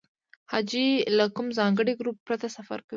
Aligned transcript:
حاجي 0.51 0.85
له 1.17 1.25
کوم 1.35 1.47
ځانګړي 1.59 1.93
ګروپ 1.99 2.17
پرته 2.27 2.47
سفر 2.57 2.79
کوي. 2.81 2.89